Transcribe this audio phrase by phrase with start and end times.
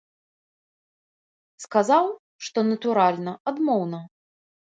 [1.65, 2.05] Сказаў,
[2.47, 3.99] што, натуральна, адмоўна.